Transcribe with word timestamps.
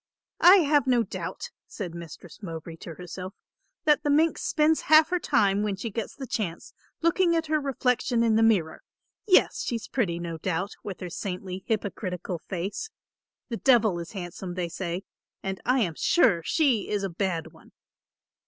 "I 0.41 0.55
have 0.67 0.87
no 0.87 1.03
doubt," 1.03 1.51
said 1.67 1.93
Mistress 1.93 2.41
Mowbray 2.41 2.77
to 2.77 2.95
herself, 2.95 3.35
"that 3.83 4.01
the 4.01 4.09
minx 4.09 4.41
spends 4.41 4.81
half 4.89 5.09
her 5.09 5.19
time 5.19 5.61
when 5.61 5.75
she 5.75 5.91
gets 5.91 6.15
the 6.15 6.25
chance, 6.25 6.73
looking 7.03 7.35
at 7.35 7.45
her 7.45 7.61
reflection 7.61 8.23
in 8.23 8.35
the 8.35 8.41
mirror. 8.41 8.81
Yes, 9.27 9.61
she's 9.61 9.87
pretty, 9.87 10.17
no 10.17 10.39
doubt, 10.39 10.71
with 10.83 11.01
her 11.01 11.09
saintly 11.11 11.61
hypocritical 11.67 12.41
face, 12.49 12.89
the 13.49 13.57
Devil 13.57 13.99
is 13.99 14.13
handsome, 14.13 14.55
they 14.55 14.69
say; 14.69 15.03
and 15.43 15.61
I 15.67 15.81
am 15.81 15.93
sure 15.95 16.41
she 16.43 16.89
is 16.89 17.03
a 17.03 17.09
bad 17.11 17.53
one." 17.53 17.71